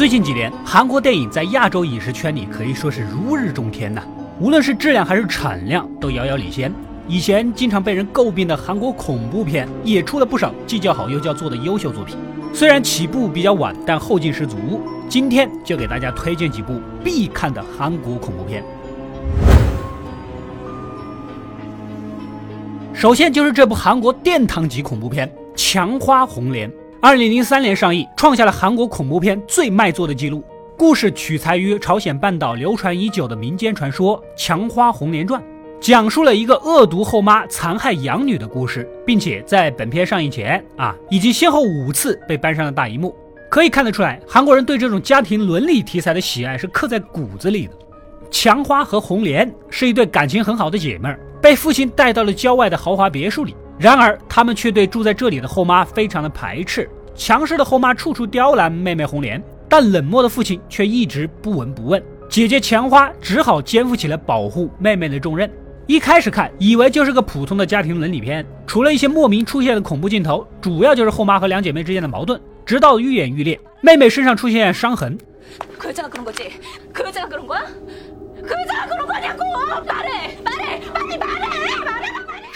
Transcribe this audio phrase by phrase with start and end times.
[0.00, 4.02] 最近几年，韩国电影在亚洲影视圈里可以说是如日中天呐，
[4.40, 6.72] 无论是质量还是产量都遥遥领先。
[7.06, 12.16] 以前经常被人诟病的韩国恐怖片，也出了不少既叫好又叫座的优秀作品。
[12.54, 14.80] 虽然起步比较晚，但后劲十足。
[15.06, 18.64] 今天就给大家推荐几部必看的韩国恐怖片。
[22.94, 26.70] 首先就是这部韩国殿堂级恐怖片《强花红莲》。
[27.02, 30.44] 二零零三年上映，创下了韩国恐怖片最卖座的记录。
[30.76, 35.40] 故事取材于朝鲜半岛流传已久的民间传说《强花红莲传》，
[35.80, 43.16] 讲述了一个恶毒后妈残害养女的故事，并且在本片上映前啊，已经先后五次被搬上了大荧幕。
[43.48, 47.72] 可以看得出来，韩国人对这种家庭伦理题材的喜爱是刻在骨子里的。
[48.30, 53.56] 强花和红莲是一对感情很好的姐妹儿，被父亲带到了郊外的豪华别墅里。
[53.80, 56.86] 然而，他们却对住在这里的后妈非常的排斥。
[57.14, 62.02] 强势的后妈处处刁难妹妹红莲，但冷漠的父亲却一直不闻不问。
[62.28, 65.50] 姐姐强花只好肩负起了保护妹妹的重任。
[65.86, 73.58] 一开始看，以为就是个普通的家庭伦理片，除了一些莫名出现的恐怖镜头，主要就是后妈和两姐妹之间的矛盾，直到愈演愈烈。
[73.80, 75.16] 妹妹身上出现伤痕。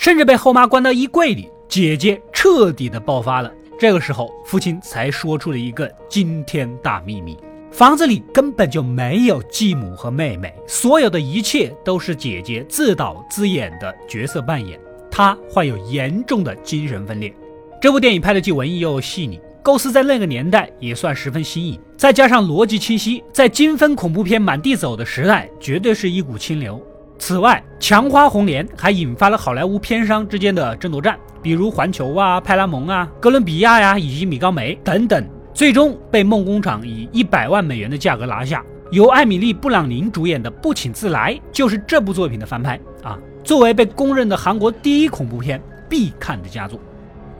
[0.04, 3.50] 甚至被后妈关到衣柜里，姐姐彻底的爆发了。
[3.78, 7.38] 这个时候，父亲才说出了一个惊天大秘密：
[7.70, 14.78] 房子里根本就没有继母和妹妹，所有的一切都是姐姐自导自演的角色扮演。
[15.10, 17.34] 她患有严重的精神分裂。
[17.80, 26.78] 这部电影拍的既文艺又细腻，构思在那个年代也算十分新颖，再加上逻辑清晰，在精分恐怖片满地走的时代，绝对是一股清流。
[27.18, 38.62] 此外，强花红莲还引发了好莱坞片商之间的争夺战，比如环球啊、派拉蒙啊、哥伦比亚呀以及米高梅等等，最终被梦工厂以一百万美元的价格拿下。
[38.90, 46.78] 由艾米丽·布朗宁主演的《不请自来》就是这部作品的翻拍啊，作为被公认的韩国第一恐怖片必看的佳作。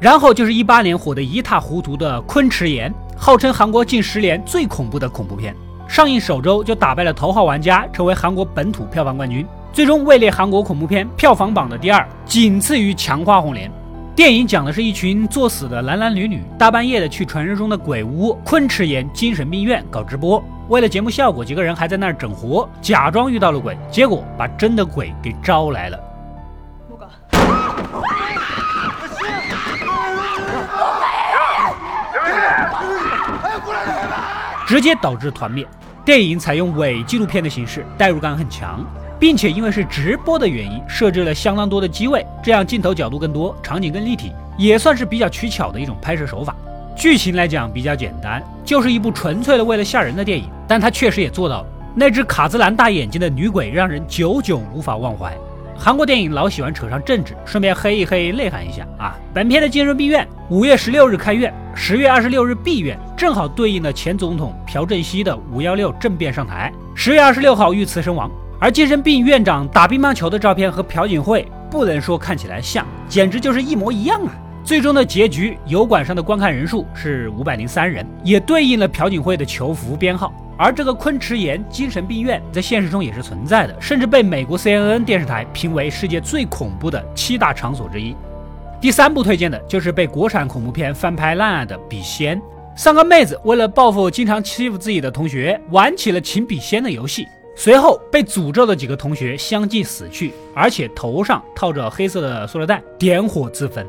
[0.01, 5.55] 然后就是一八年火得一塌糊涂的《昆池岩》，号称韩国近十年最恐怖的恐怖片，
[5.87, 9.47] 上映首周就打败了《头号玩家》，成为韩国本土票房冠军。
[9.75, 13.69] 最终位列韩国恐怖片票房榜的第二，仅次于《强化红莲》。
[14.15, 20.41] 电影讲的是一群作死的男男女女，大半夜的去传说中的鬼屋昆池岩精神病院搞直播。
[20.69, 25.99] 为了节目效果，几个人还在那儿整活，假装遇到了鬼，结果把真的鬼给招来了。
[34.69, 35.67] 直接导致团灭。
[36.05, 38.87] 电影采用伪纪录片的形式，代入感很强。
[39.25, 46.55] 并且因为是直播的原因，设置了相当多的机位，这样镜头角度更多，场景更立体，也算是比较取巧的一种拍摄手法。
[46.95, 51.67] 剧情来讲比较简单，就是一部纯粹的为了吓人的电影，但它确实也做到了。
[51.95, 55.35] 那只卡姿兰大眼睛的女鬼让人久久无法忘怀。
[55.75, 59.17] 韩国电影老喜欢扯上政治，顺便黑一黑，内涵一下啊。
[59.33, 68.31] 本片的精神病院五月十六日开院，十月二十六日闭院，正好对应了前总统朴正熙的五幺六政变上台，十月二十六号遇刺身亡。
[68.61, 74.33] 而精神病院长打乒乓球的照片和朴槿惠不能说看起来像，简直就是一模一样啊！
[74.65, 80.33] 最终的结局，油管上的观看人数是五百零三人，也对应了朴槿惠的囚服编号。
[80.57, 88.17] 而这个昆池岩精神病院在现实中也是存在的，甚至被美国 CNN 电视台评为世界最恐怖的七大场所之一。
[88.81, 92.41] 第三部推荐的就是被国产恐怖片翻拍烂的《笔仙》。
[92.77, 97.27] 三个妹子为了报复经常欺负自己的同学，玩起了请笔仙的游戏。
[97.57, 103.87] 随后被诅咒的几个同学相继死去，而且头上套着黑色的塑料袋，点火自焚。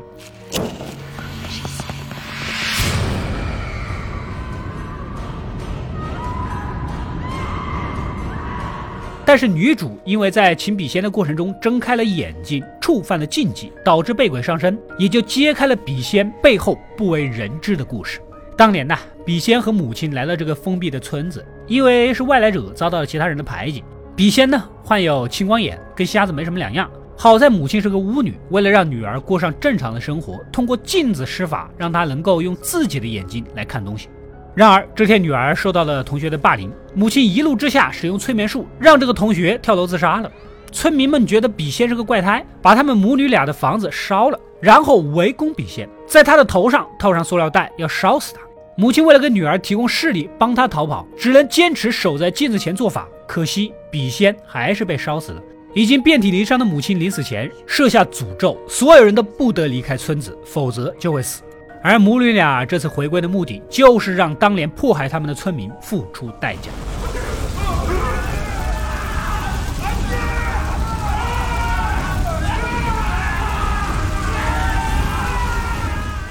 [9.28, 18.20] 但是女主因为在请笔仙的过程中睁开了眼睛，触犯了禁忌，导致被鬼上身，也就揭开了笔仙背后不为人知的故事。
[18.56, 23.82] 当年呐，笔仙和母亲来到这个封闭的村子，因为是外来者，遭到了其他人的排挤。
[24.14, 26.90] 笔仙呢，患有青光眼，跟瞎子没什么两样。
[27.18, 34.08] 好在母亲是个巫女，为了让女儿过上正常的生活，通过镜子施法，让她能够用自己的眼睛来看东西。
[34.54, 40.30] 然而这天，女儿受到了同学的霸凌，母亲一怒之下使用催眠术，让这个同学跳楼自杀了。
[40.72, 48.40] 村民们觉得笔仙是个怪胎，把他们母女俩的房子烧了，然后围攻笔仙，在他的头上套上塑料袋，要烧死他。
[48.78, 53.08] 母亲为了给女儿提供视力，帮她逃跑，只能坚持守在镜子前做法。
[53.26, 55.42] 可惜笔仙还是被烧死了。
[55.72, 61.42] 已经遍体鳞伤的母亲临死前设下诅咒，所有人都不得离开村子，否则就会死。
[61.82, 66.70] 而母女俩这次回归的目的，就是让当年迫害他们的村民付出代价。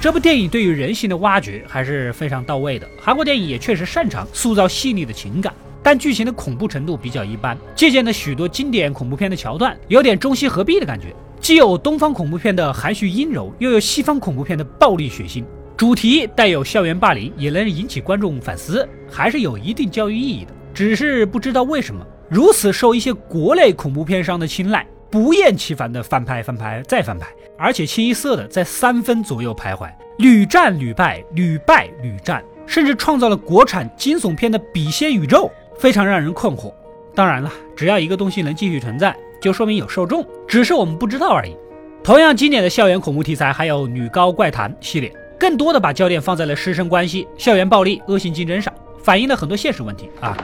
[0.06, 2.88] 这部电影对于人性的挖掘还是非常到位的。
[2.96, 11.08] 韩国电影也确实擅长塑造细腻的情感，但剧情的恐怖程度比较一般，借鉴了许多经典恐怖片的桥段，有点中西合璧的感觉，
[11.40, 15.44] 既有东方恐怖片的含蓄阴柔，又有西方恐怖片的暴力血腥。
[15.76, 20.52] 主题带有校园霸凌，也能引起观众反思，还是有一定教育意义的。
[20.72, 24.86] 只是不知道为什么如此受一些国内恐怖片商的青睐。
[25.10, 27.26] 不厌其烦的翻拍、翻拍再翻拍，
[27.56, 29.88] 而且清一色的在三分左右徘徊，
[30.18, 36.72] 屡战屡败，屡败屡战，甚至创造了国产惊悚片的笔仙宇宙，非常让人困惑。
[37.14, 41.56] 当然了，只要一个东西能继续存在，就说明有受众，只是我们不知道而已。
[42.02, 48.72] 同样经典的校园恐怖题材还有《女高怪谈》系列，更多的把焦点放在了师生关系、校园暴力、恶性竞争上，
[49.02, 50.36] 反映了很多现实问题啊。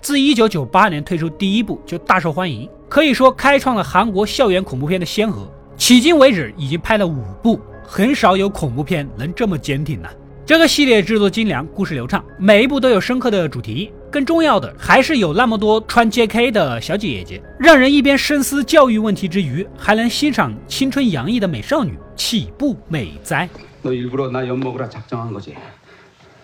[0.00, 5.46] 自一九九八年推出第一部就大受欢迎，可以说开创了韩国校园恐怖片的先河。
[5.76, 10.08] 迄今为止已经拍了五部，很少有恐怖片能这么坚挺呢。
[10.46, 13.92] 这个系列制作精良，故事流畅，每一部都有深刻的主题。
[14.10, 23.46] 更重要的还是有那么多穿 JK 的小姐姐，让人一边深思教育问题之余，还能欣赏青春洋溢的美少女，岂不美哉？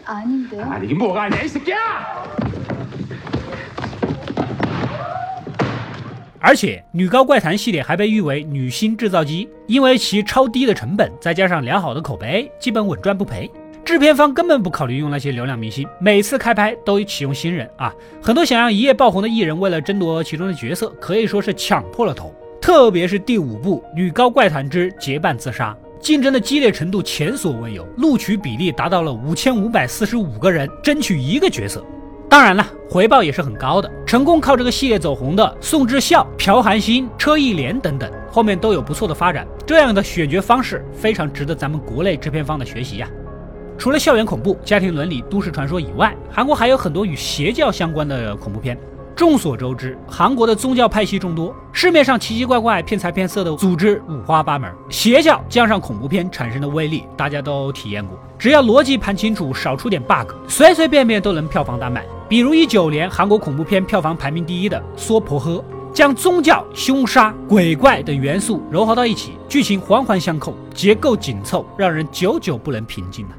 [0.06, 1.76] 아닌데아니긴뭐가아니야이새끼야
[6.42, 13.52] 而且，女高怪谈系列还被誉为女星制造机，因为其超低的成本，再加上良好的口碑，基本稳赚不赔。
[13.84, 17.94] 制片方根本不考虑用那些流量明星，每次开拍都启用新人啊！
[18.22, 22.34] 很多想要一夜爆红的艺人，为了争夺其中的角色，可以说是抢破了头。
[22.62, 31.83] 特别是第五部《女高怪谈之结伴自杀》， 竞争的激烈程度前所未有，录取比例达到了五千五百四十五个人争取一个角色。
[32.29, 33.91] 当然了，回报也是很高的。
[34.05, 39.49] 成功靠这个系列走红的宋智孝、朴寒星、车艺莲等等，后面都有不错的发展。
[39.67, 43.09] 这样的选角方式非常值得咱们国内制片方的学习呀。
[43.79, 48.79] 除了校园恐怖、家庭伦理、都市传说以外，韩国还有很多与邪教相关的恐怖片。
[49.17, 54.69] 众所周知，韩国的宗教派系众多，市面上奇奇怪怪、骗财骗色的组织五花八门。
[54.89, 58.19] 邪教加上恐怖片产生的威力，大家都体验过。
[58.37, 62.05] 只要逻辑盘清楚，少出点 bug，随随便便都能票房大卖。
[62.29, 65.61] 比如一九年韩国恐怖片票房排名第一的《娑婆诃》，
[65.93, 73.35] 将宗教、凶杀、鬼怪等元素糅合到一起，剧情环环相扣，结构紧凑，让人久久不能平静呢。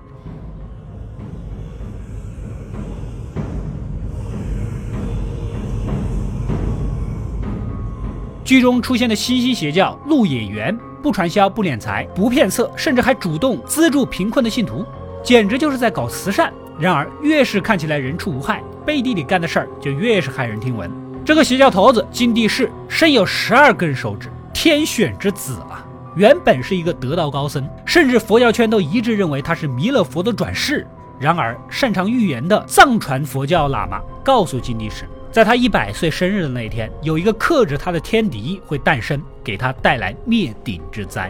[8.46, 14.86] 剧中出现的新兴邪教鹿野园，不传销、不敛财、不骗色，甚至还主动资助贫困的信徒，
[15.24, 16.54] 简直就是在搞慈善。
[16.78, 20.92] 然而，越是看起来人畜无害，背地里干的事儿就越是骇人听闻。
[21.26, 25.84] 这个邪教头子金地士身有十二根手指，天选之子啊！
[26.16, 30.86] 原本是一个得道高僧，甚至佛教圈都一致认为他是弥勒佛的转世。
[31.20, 35.10] 然而，擅长预言的藏传佛教喇嘛告诉金地士。
[35.36, 41.30] 在他一百岁生日的那一天，有一个克制他的天敌会诞生，给他带来灭顶之灾。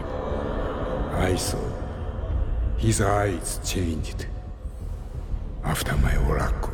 [1.20, 1.56] I saw
[2.80, 4.26] his eyes changed
[5.64, 6.70] after my oracle。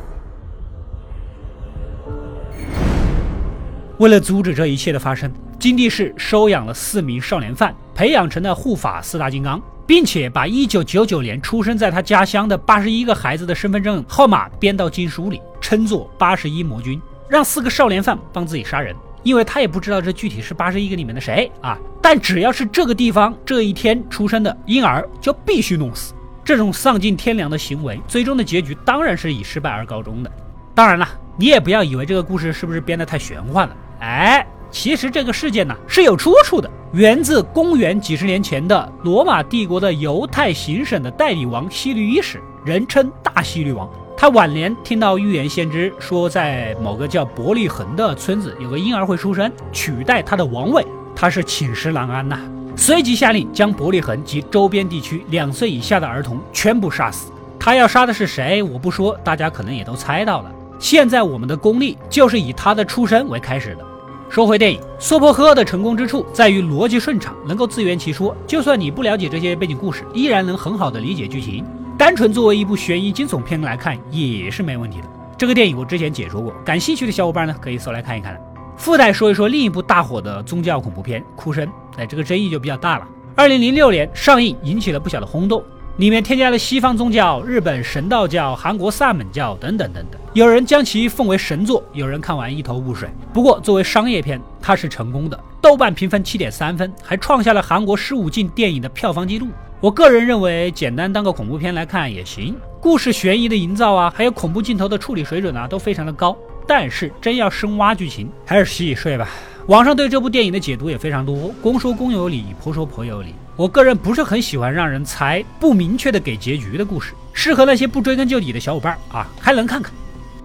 [3.97, 17.01] 为了阻止这一切的发生，金帝士收养了四名少年犯，培养成了护法四大金刚，并且把一九九九年出生在他家乡的八十一个孩子的身份证号码编到经书里，称作八十一魔君。
[17.33, 21.75] 让四个少年犯帮自己杀人，因为他也不知道这具体是八十一个里面的谁啊。
[21.99, 26.13] 但只要是这个地方这一天出生的婴儿，就必须弄死。
[26.45, 30.31] 这种丧尽天良的行为，最终的结局当然是以失败而告终的。
[30.75, 33.75] 当然了，你也不要以为这个故事是不是编得太玄幻了。
[34.01, 43.89] 哎，其实这个事件呢是有出处的，源自公元几十年前的罗马帝国的犹太行省的代理王希律一世，人称大希律王。
[44.15, 50.85] 他晚年听到预言先知说，在某个叫伯利恒的村子有个婴儿会出生，取代他的王位。
[51.15, 52.39] 他是寝食难安呐，
[52.75, 57.31] 随即下令将伯利恒及周边地区两岁以下的儿童全部杀死。
[57.59, 58.63] 他要杀的是谁？
[58.63, 60.51] 我不说，大家可能也都猜到了。
[60.79, 63.85] 现在我们的功力就是以他的出生为开始的。
[64.29, 68.35] 说回电影《娑婆诃》的成功之处在于逻辑顺畅，能够自圆其说。
[68.47, 71.63] 就算你不了解这些背景故事，依然能很好的理解剧情。
[72.03, 75.07] 单纯作为一部悬疑惊悚片来看也是没问题的。
[75.37, 78.37] 这个电影我之前解说过，感兴趣的小伙伴呢可以搜来看一看。
[78.75, 83.07] 附带说一说另一部大火的宗教恐怖片《哭声》，哎，这个争议就比较大了。
[83.35, 85.63] 二零零六年上映，引起了不小的轰动。
[85.95, 93.07] 里面添加了西方宗教、日本神道教、韩国萨满教等等等等，有人将其奉为神作，有人看完一头雾水。
[93.31, 99.47] 不过作为商业片，它是成功的，豆瓣评分七点三分，还创下了韩国十五禁电影的票房纪录。
[99.83, 106.33] 我个人认为，简单当个恐怖片来看也行，故事悬疑的营造啊，还有恐怖镜头的处理水准啊，都非常的高。
[106.65, 109.27] 但是真要深挖剧情，还是洗洗睡吧。
[109.67, 113.35] 网上对这部电影的解读也非常多，公说公有理，婆说婆有理。
[113.57, 119.93] 我个人不是很喜欢让人猜不明确的给结局的故事，适合那些不追根究底的小伙伴啊，还能看看。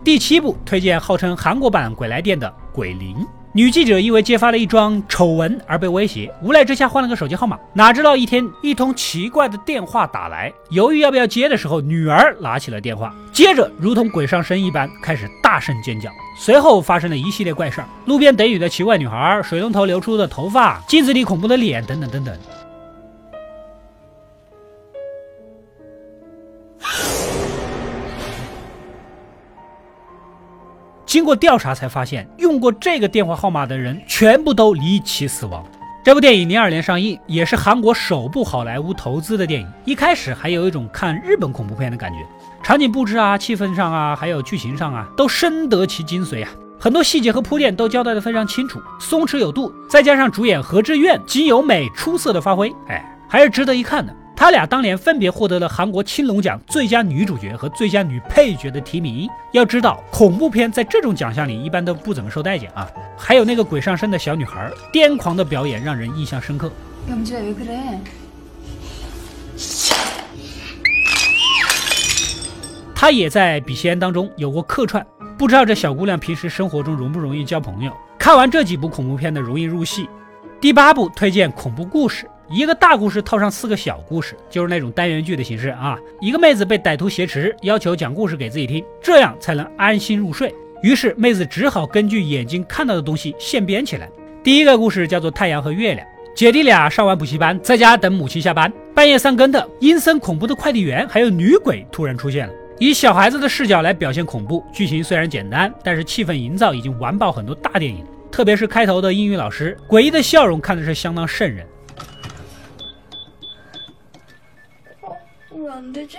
[0.03, 3.15] 第七部推荐号称韩国版《鬼来电》的《鬼灵》。
[3.59, 7.59] 女记者因为揭发了一桩丑闻而被威胁，无奈之下换了个手机号码。
[7.73, 16.09] 哪知道一天一通奇怪的电话打来，犹豫要不要接的时候，女儿拿起了电话，接着如同鬼上身一般开始大声尖叫。
[16.39, 22.39] 随后发生了一系列怪事儿：路边等雨的奇怪女孩、水龙头流出的头发、镜子里恐怖的脸等等等等。
[31.09, 35.65] 经过调查才发现，用过这个电话号码的人全部都离奇死亡。
[36.05, 39.67] 这部电影零二年上映，也是韩国首部好莱坞投资的电影。
[39.87, 42.19] 一开始还有一种看日本恐怖片的感觉，
[42.63, 46.51] 场景布置啊、气氛上啊，还有剧情上啊，都深得其精髓啊。
[46.79, 49.73] 很多细节和铺垫都交代的非常清楚，松弛有度。
[49.89, 54.15] 再加上主演何志苑、金由美出色的发挥，哎，还是值得一看的。
[54.41, 59.29] 他俩当年分别获得了韩国青龙奖最佳女主角和最佳女配角的提名。
[59.51, 62.89] 要知道，恐怖片在这种奖项里一般都不怎么受待见啊。
[63.17, 66.71] 还有那个鬼上身的小女孩，癫狂的表演让人印象深刻。
[72.95, 75.05] 他也在《比西安》当中有过客串，
[75.37, 77.93] 不知道这小姑娘平时生活中容不容易交朋友？
[78.17, 80.09] 看完这几部恐怖片的，容易入戏。
[80.61, 82.31] 第八部推荐恐怖故事。
[82.51, 85.99] 一个大故事套上四个小故事，就是那种单元剧的形式啊。
[86.19, 90.55] 一个妹子被歹徒挟持，要求讲故事给自己听，这样才能安心入睡。
[90.83, 94.09] 于是妹子只好根据眼睛看到的东西现编起来。
[94.43, 96.07] 第一个故事叫做《太阳和月亮》。
[96.35, 104.65] 姐弟俩上完补习班，在家等母亲下班，半夜三更的，阴森恐怖的快递员还有女鬼突然出现了，以小孩子的视角来表现恐怖。
[104.73, 108.07] 剧情虽然简单，但是气氛营造已经完爆很多大电影。
[108.31, 111.67] 特别是开头的英语老师，诡异的笑容看的是相当瘆人。
[115.78, 116.18] 안 되지?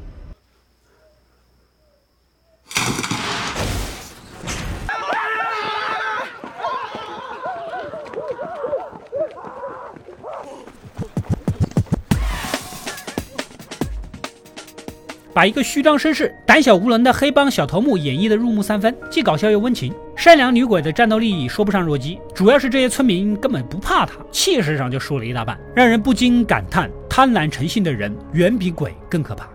[15.35, 19.93] 把一个虚张声势、胆小无能的黑帮小头目演绎的入木三分，既搞笑又温情。
[20.15, 29.49] 善良女鬼的战斗力说不上弱鸡，主要是这些村民根本不怕她，气势上就输了一大半，让人不禁感叹：贪婪成性的人远比鬼更可怕。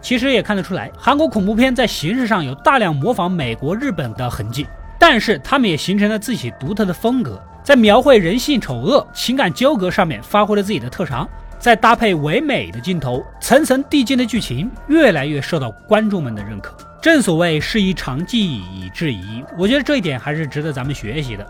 [0.00, 4.66] 其实也看得出来，韩国恐怖片在形式上有大量模仿美国、日本的痕迹，
[4.98, 11.28] 但是他们也形成了自己独特的风格，在描绘人性丑恶、情感纠葛上面发挥了自己的特长，
[11.58, 16.76] 再搭配唯美的镜头、层层递进的剧情，越来越受到观众们的认可。
[17.00, 21.46] 正所谓师夷长技以制夷，我觉得这一点还是值得咱们学习的。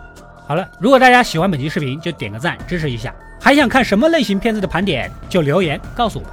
[0.47, 3.13] 好了，如果大家喜欢本期视频，就点个赞支持一下。
[3.41, 6.31] 还想看什么类型片子的盘点，就留言告诉我吧。